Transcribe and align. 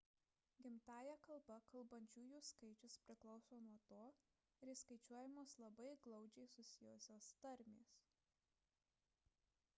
gimtąja 0.67 1.17
kalba 1.25 1.57
kalbančiųjų 1.73 2.39
skaičius 2.47 2.95
priklauso 3.03 3.59
nuo 3.67 3.77
to 3.91 3.99
ar 4.65 4.73
įskaičiuojamos 4.75 5.55
labai 5.67 5.91
glaudžiai 6.09 6.49
susijusios 6.57 7.29
tarmės 7.47 7.97